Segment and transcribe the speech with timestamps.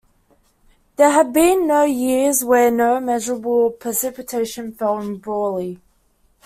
[0.95, 5.79] There have been no years when no measurable precipitation fell in Brawley.